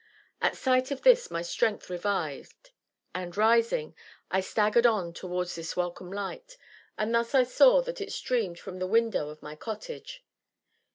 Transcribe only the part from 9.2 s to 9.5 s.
of